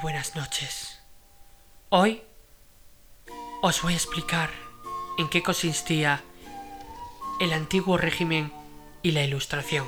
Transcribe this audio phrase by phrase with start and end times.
[0.00, 0.98] buenas noches.
[1.90, 2.22] Hoy
[3.60, 4.48] os voy a explicar
[5.18, 6.22] en qué consistía
[7.38, 8.52] el antiguo régimen
[9.02, 9.86] y la ilustración.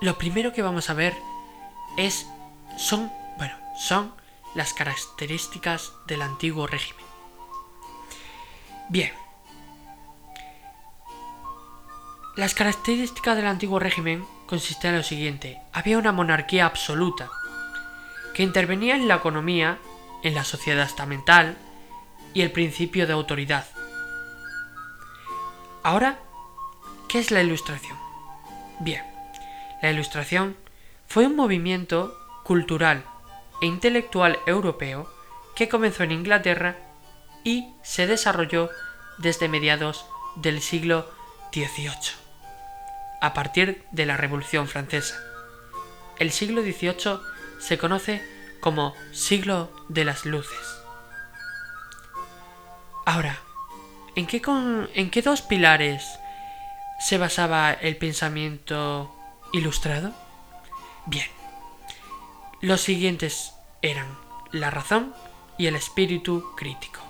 [0.00, 1.14] Lo primero que vamos a ver
[1.96, 2.26] es
[2.76, 4.12] son, bueno, son
[4.54, 7.04] las características del antiguo régimen.
[8.88, 9.12] Bien.
[12.34, 15.60] Las características del antiguo régimen consistían en lo siguiente.
[15.72, 17.30] Había una monarquía absoluta
[18.36, 19.78] que intervenía en la economía,
[20.22, 21.56] en la sociedad estamental
[22.34, 23.66] y el principio de autoridad.
[25.82, 26.18] Ahora,
[27.08, 27.96] ¿qué es la ilustración?
[28.78, 29.02] Bien,
[29.80, 30.54] la ilustración
[31.06, 32.14] fue un movimiento
[32.44, 33.04] cultural
[33.62, 35.10] e intelectual europeo
[35.54, 36.76] que comenzó en Inglaterra
[37.42, 38.68] y se desarrolló
[39.16, 41.10] desde mediados del siglo
[41.54, 42.12] XVIII,
[43.22, 45.16] a partir de la Revolución Francesa.
[46.18, 47.18] El siglo XVIII
[47.58, 48.22] se conoce
[48.60, 50.76] como siglo de las luces.
[53.04, 53.38] Ahora,
[54.16, 54.42] ¿en qué,
[54.94, 56.04] ¿en qué dos pilares
[56.98, 59.14] se basaba el pensamiento
[59.52, 60.12] ilustrado?
[61.06, 61.28] Bien,
[62.60, 64.18] los siguientes eran
[64.50, 65.14] la razón
[65.58, 67.00] y el espíritu crítico.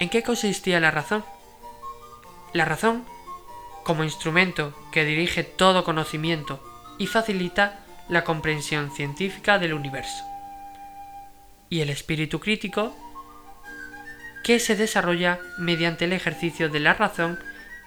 [0.00, 1.24] ¿En qué consistía la razón?
[2.52, 3.04] La razón,
[3.84, 6.60] como instrumento que dirige todo conocimiento
[6.98, 10.24] y facilita la comprensión científica del universo.
[11.68, 12.94] Y el espíritu crítico,
[14.44, 17.38] que se desarrolla mediante el ejercicio de la razón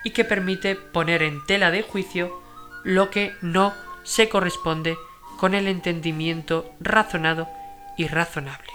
[0.04, 2.42] y que permite poner en tela de juicio
[2.84, 3.74] lo que no
[4.04, 4.98] se corresponde
[5.38, 7.50] con el entendimiento razonado
[7.98, 8.72] y razonable.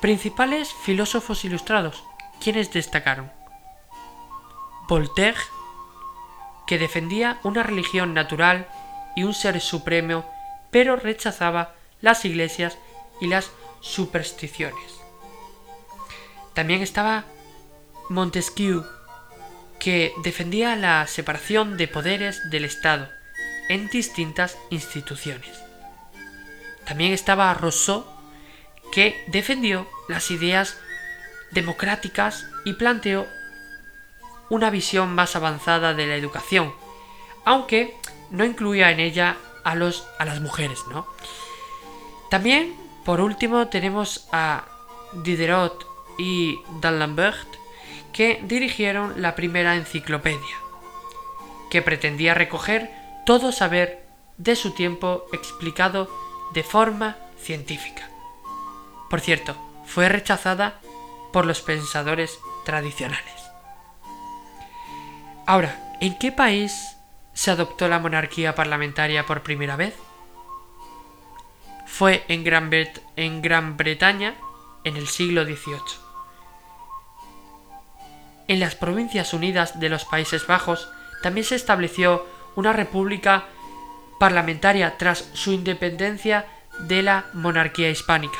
[0.00, 2.02] Principales filósofos ilustrados,
[2.40, 3.30] quienes destacaron.
[4.88, 5.36] Voltaire,
[6.66, 8.66] que defendía una religión natural
[9.16, 10.24] y un ser supremo,
[10.70, 12.78] pero rechazaba las iglesias
[13.20, 13.50] y las
[13.80, 15.00] supersticiones.
[16.54, 17.24] También estaba
[18.08, 18.84] Montesquieu,
[19.78, 23.08] que defendía la separación de poderes del Estado
[23.68, 25.50] en distintas instituciones.
[26.84, 28.04] También estaba Rousseau,
[28.92, 30.76] que defendió las ideas
[31.52, 33.26] democráticas y planteó
[34.50, 36.74] una visión más avanzada de la educación,
[37.44, 37.96] aunque
[38.30, 41.06] no incluía en ella a, los, a las mujeres, ¿no?
[42.30, 42.74] También,
[43.04, 44.64] por último, tenemos a
[45.12, 45.86] Diderot
[46.18, 47.48] y D'Alembert,
[48.12, 50.56] que dirigieron la primera enciclopedia,
[51.70, 52.90] que pretendía recoger
[53.26, 54.04] todo saber
[54.36, 56.10] de su tiempo explicado
[56.52, 58.08] de forma científica.
[59.08, 60.80] Por cierto, fue rechazada
[61.32, 63.34] por los pensadores tradicionales.
[65.46, 66.96] Ahora, ¿en qué país
[67.40, 69.94] se adoptó la monarquía parlamentaria por primera vez?
[71.86, 72.70] Fue en Gran,
[73.16, 74.34] en Gran Bretaña
[74.84, 75.80] en el siglo XVIII.
[78.46, 80.90] En las Provincias Unidas de los Países Bajos
[81.22, 83.46] también se estableció una república
[84.18, 86.44] parlamentaria tras su independencia
[86.80, 88.38] de la monarquía hispánica.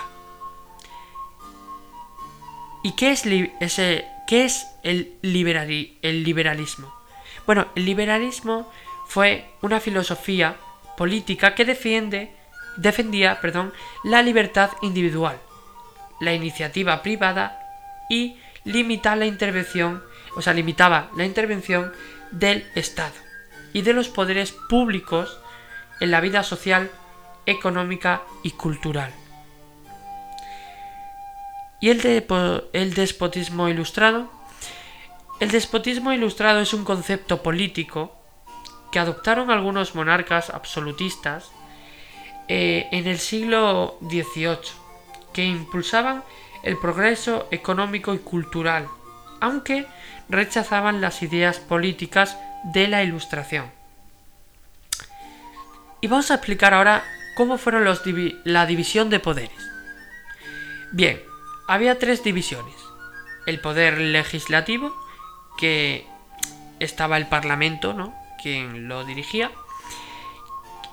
[2.83, 7.01] ¿Y qué es, qué es el, el liberalismo?
[7.47, 8.71] Bueno, el liberalismo
[9.11, 10.57] fue una filosofía
[10.97, 13.73] política que defendía perdón,
[14.05, 15.37] la libertad individual,
[16.21, 17.59] la iniciativa privada
[18.09, 20.01] y limita la intervención,
[20.37, 21.93] o sea, limitaba la intervención
[22.31, 23.17] del Estado
[23.73, 25.41] y de los poderes públicos
[25.99, 26.89] en la vida social,
[27.47, 29.13] económica y cultural.
[31.81, 32.25] ¿Y el, de,
[32.73, 34.31] el despotismo ilustrado?
[35.41, 38.20] El despotismo ilustrado es un concepto político
[38.91, 41.51] que adoptaron algunos monarcas absolutistas
[42.49, 44.59] eh, en el siglo XVIII,
[45.33, 46.25] que impulsaban
[46.63, 48.89] el progreso económico y cultural,
[49.41, 49.87] aunque
[50.29, 53.71] rechazaban las ideas políticas de la Ilustración.
[56.01, 57.05] Y vamos a explicar ahora
[57.37, 58.03] cómo fueron los
[58.45, 59.71] la división de poderes.
[60.93, 61.21] Bien,
[61.69, 62.75] había tres divisiones.
[63.47, 64.95] El poder legislativo,
[65.59, 66.07] que
[66.81, 68.20] estaba el Parlamento, ¿no?
[68.43, 69.51] Quien lo dirigía.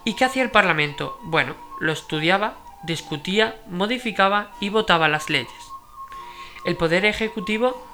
[0.03, 1.19] ¿Y qué hacía el Parlamento?
[1.23, 5.51] Bueno, lo estudiaba, discutía, modificaba y votaba las leyes.
[6.65, 7.85] el poder ejecutivo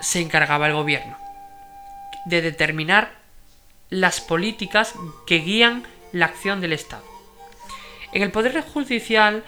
[0.00, 1.16] se encargaba el gobierno
[2.24, 3.12] de determinar
[3.90, 4.94] las políticas
[5.26, 7.04] que guían la acción del Estado.
[8.12, 9.44] En el poder judicial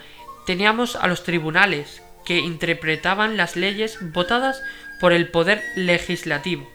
[0.47, 4.63] teníamos a los tribunales que interpretaban las leyes votadas
[5.01, 6.69] por el poder legislativo.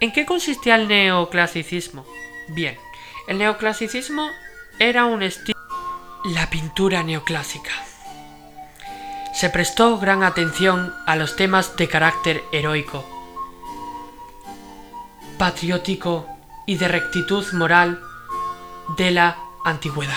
[0.00, 2.06] ¿En qué consistía el neoclasicismo?
[2.48, 2.78] Bien,
[3.26, 4.30] el neoclasicismo
[4.78, 5.58] era un estilo...
[6.24, 7.70] La pintura neoclásica.
[9.34, 13.04] Se prestó gran atención a los temas de carácter heroico,
[15.36, 16.26] patriótico
[16.66, 18.00] y de rectitud moral
[18.96, 20.14] de la antigüedad.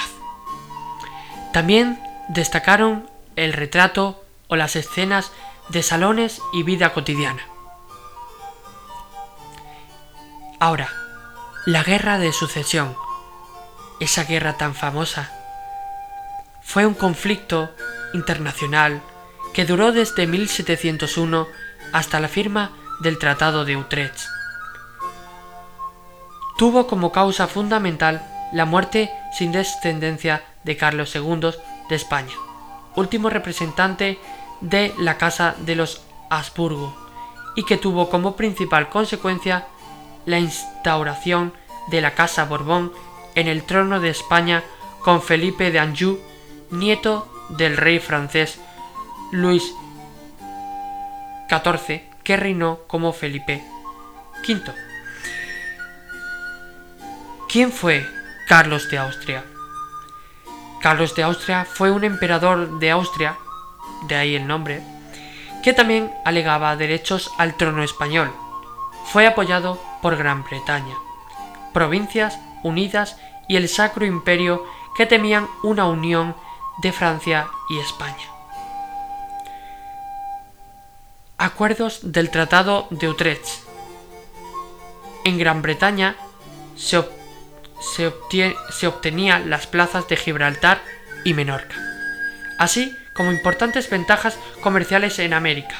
[1.53, 1.99] También
[2.29, 5.31] destacaron el retrato o las escenas
[5.69, 7.50] de salones y vida cotidiana.
[10.61, 10.89] Ahora,
[11.65, 12.95] la guerra de sucesión,
[13.99, 15.31] esa guerra tan famosa,
[16.61, 17.71] fue un conflicto
[18.13, 19.01] internacional
[19.55, 21.47] que duró desde 1701
[21.93, 24.19] hasta la firma del Tratado de Utrecht.
[26.59, 28.23] Tuvo como causa fundamental
[28.53, 31.55] la muerte sin descendencia de Carlos II
[31.89, 32.35] de España,
[32.95, 34.19] último representante
[34.59, 36.95] de la Casa de los Habsburgo,
[37.55, 39.65] y que tuvo como principal consecuencia
[40.25, 41.53] la instauración
[41.87, 42.91] de la Casa Borbón
[43.35, 44.63] en el trono de España
[45.01, 46.19] con Felipe de Anjou,
[46.69, 48.59] nieto del rey francés
[49.31, 49.73] Luis
[51.49, 53.63] XIV, que reinó como Felipe
[54.47, 54.61] V.
[57.49, 58.05] ¿Quién fue
[58.47, 59.43] Carlos de Austria?
[60.81, 63.37] Carlos de Austria fue un emperador de Austria,
[64.07, 64.81] de ahí el nombre,
[65.63, 68.31] que también alegaba derechos al trono español.
[69.05, 70.95] Fue apoyado por Gran Bretaña,
[71.73, 73.17] provincias unidas
[73.47, 74.65] y el Sacro Imperio
[74.95, 76.35] que temían una unión
[76.81, 78.29] de Francia y España.
[81.37, 83.47] Acuerdos del Tratado de Utrecht.
[85.23, 86.15] En Gran Bretaña
[86.75, 87.03] se,
[87.79, 90.81] se, obtenía las plazas de Gibraltar
[91.23, 91.75] y Menorca,
[92.57, 95.75] así como importantes ventajas comerciales en América.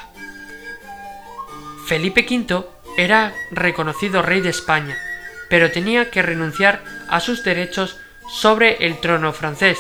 [1.86, 2.66] Felipe V
[2.98, 4.98] era reconocido rey de España,
[5.50, 7.98] pero tenía que renunciar a sus derechos
[8.30, 9.80] sobre el trono francés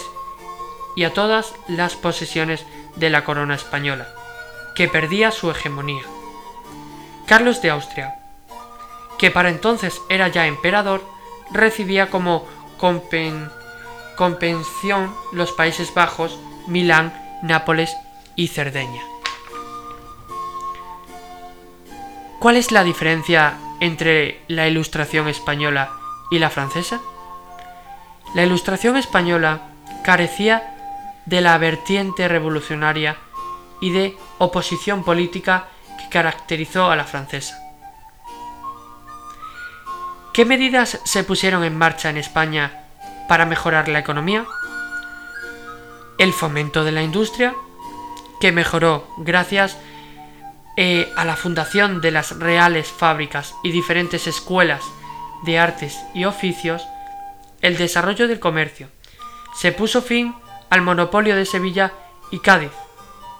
[0.96, 2.66] y a todas las posesiones
[2.96, 4.08] de la corona española
[4.75, 6.04] que perdía su hegemonía.
[7.25, 8.16] Carlos de Austria,
[9.18, 11.04] que para entonces era ya emperador,
[11.52, 12.48] recibía como
[14.18, 17.96] compensación los Países Bajos, Milán, Nápoles
[18.36, 19.11] y Cerdeña.
[22.42, 25.92] ¿Cuál es la diferencia entre la Ilustración española
[26.32, 27.00] y la francesa?
[28.34, 29.68] La Ilustración española
[30.04, 30.76] carecía
[31.28, 33.18] de la vertiente revolucionaria
[33.80, 35.68] y de oposición política
[36.00, 37.60] que caracterizó a la francesa.
[40.34, 42.86] ¿Qué medidas se pusieron en marcha en España
[43.28, 44.48] para mejorar la economía?
[46.18, 47.54] El fomento de la industria,
[48.40, 49.78] que mejoró gracias
[50.78, 54.83] eh, a la fundación de las reales fábricas y diferentes escuelas
[55.44, 56.83] de artes y oficios,
[57.61, 58.87] el desarrollo del comercio.
[59.56, 60.33] Se puso fin
[60.69, 61.92] al monopolio de Sevilla
[62.31, 62.71] y Cádiz,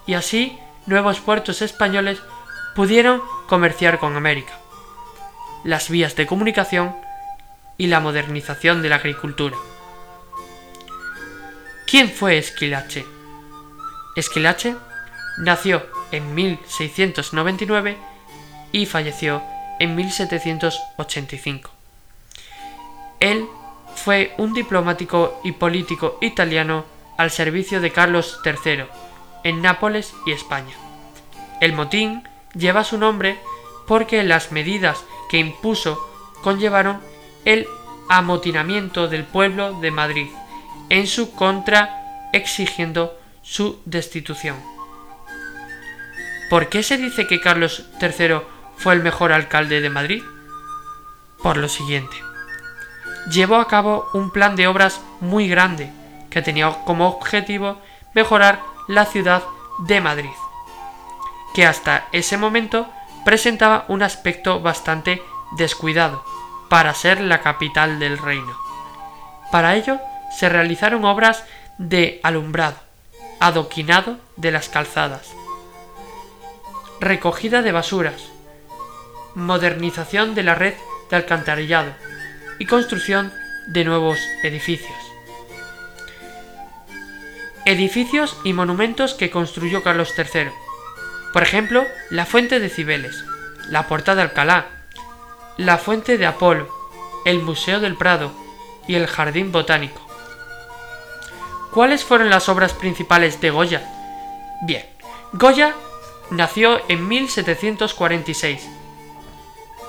[0.06, 2.22] y así nuevos puertos españoles
[2.76, 4.54] pudieron comerciar con América.
[5.64, 6.96] Las vías de comunicación
[7.78, 9.56] y la modernización de la agricultura.
[11.88, 13.06] ¿Quién fue Esquilache?
[14.16, 14.76] Esquilache
[15.38, 17.98] nació en 1699
[18.72, 19.42] y falleció
[19.80, 21.70] en 1785.
[23.20, 23.48] Él
[23.96, 26.86] fue un diplomático y político italiano
[27.18, 28.86] al servicio de Carlos III
[29.44, 30.74] en Nápoles y España.
[31.60, 33.38] El motín lleva su nombre
[33.88, 36.00] porque las medidas que impuso
[36.42, 37.00] conllevaron
[37.46, 37.68] el
[38.10, 40.28] amotinamiento del pueblo de Madrid
[40.90, 44.71] en su contra exigiendo su destitución.
[46.52, 48.42] ¿Por qué se dice que Carlos III
[48.76, 50.22] fue el mejor alcalde de Madrid?
[51.42, 52.18] Por lo siguiente.
[53.32, 55.90] Llevó a cabo un plan de obras muy grande
[56.30, 57.82] que tenía como objetivo
[58.14, 59.44] mejorar la ciudad
[59.88, 60.34] de Madrid,
[61.56, 62.92] que hasta ese momento
[63.24, 65.24] presentaba un aspecto bastante
[65.56, 66.22] descuidado
[66.70, 68.58] para ser la capital del reino.
[69.54, 70.02] Para ello
[70.38, 71.46] se realizaron obras
[71.78, 72.76] de alumbrado,
[73.40, 75.34] adoquinado de las calzadas,
[77.02, 78.22] recogida de basuras,
[79.34, 80.76] modernización de la red
[81.10, 81.92] de alcantarillado
[82.60, 83.34] y construcción
[83.68, 84.96] de nuevos edificios.
[87.66, 90.50] Edificios y monumentos que construyó Carlos III.
[91.34, 93.26] Por ejemplo, la Fuente de Cibeles,
[93.68, 94.68] la Puerta de Alcalá,
[95.58, 96.70] la Fuente de Apolo,
[97.26, 98.32] el Museo del Prado
[98.88, 100.08] y el Jardín Botánico.
[101.72, 103.90] ¿Cuáles fueron las obras principales de Goya?
[104.64, 104.86] Bien,
[105.34, 105.74] Goya
[106.32, 108.68] nació en 1746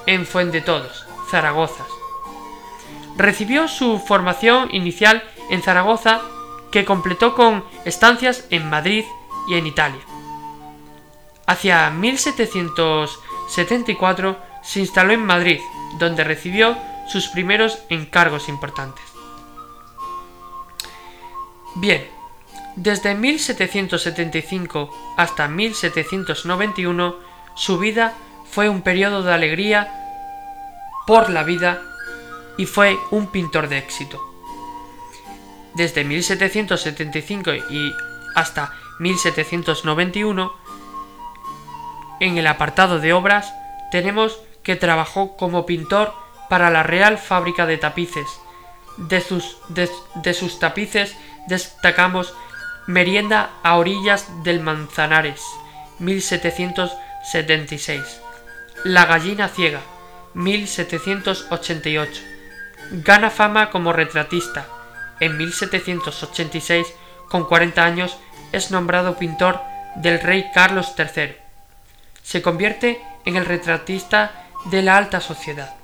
[0.07, 1.87] en Fuendetodos, Zaragoza.
[3.17, 6.21] Recibió su formación inicial en Zaragoza
[6.71, 9.07] que completó con estancias en Madrid
[9.49, 10.03] y en Italia.
[11.47, 15.61] Hacia 1774 se instaló en Madrid,
[15.99, 16.77] donde recibió
[17.09, 19.05] sus primeros encargos importantes.
[21.75, 22.07] Bien,
[22.77, 27.17] desde 1775 hasta 1791
[27.55, 28.15] su vida
[28.51, 30.03] fue un periodo de alegría
[31.07, 31.83] por la vida
[32.57, 34.21] y fue un pintor de éxito.
[35.75, 37.93] Desde 1775 y
[38.35, 40.53] hasta 1791,
[42.21, 43.53] en el apartado de obras
[43.91, 46.15] tenemos que trabajó como pintor
[46.49, 48.41] para la Real Fábrica de Tapices.
[48.97, 52.35] De sus, de, sus tapices destacamos
[52.87, 55.41] Merienda a orillas del Manzanares,
[56.01, 58.21] 1776.
[58.85, 59.81] La gallina ciega,
[60.35, 62.23] 1788.
[62.91, 64.67] Gana fama como retratista.
[65.21, 66.93] En 1786,
[67.29, 68.19] con 40 años,
[68.51, 69.61] es nombrado pintor
[69.95, 71.37] del rey Carlos III.
[72.25, 75.77] Se convierte en el retratista de la alta sociedad.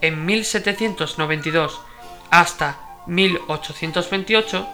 [0.00, 1.80] En 1792
[2.30, 4.68] hasta 1828,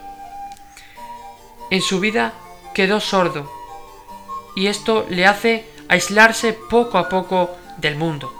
[1.72, 2.34] en su vida
[2.74, 3.50] quedó sordo
[4.54, 8.30] y esto le hace aislarse poco a poco del mundo.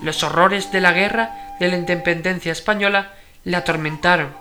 [0.00, 4.32] Los horrores de la guerra de la independencia española le atormentaron.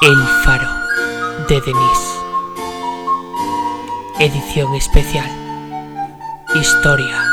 [0.01, 0.15] El
[0.45, 0.69] Faro
[1.49, 2.19] de Denis.
[4.17, 5.29] Edición especial.
[6.55, 7.28] Historia